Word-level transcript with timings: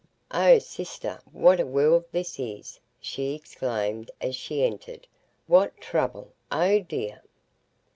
"Oh, 0.31 0.57
sister, 0.57 1.21
what 1.31 1.59
a 1.59 1.65
world 1.67 2.05
this 2.11 2.39
is!" 2.39 2.79
she 2.99 3.35
exclaimed 3.35 4.09
as 4.19 4.35
she 4.35 4.63
entered; 4.65 5.05
"what 5.45 5.77
trouble, 5.79 6.33
oh 6.51 6.79
dear!" 6.79 7.21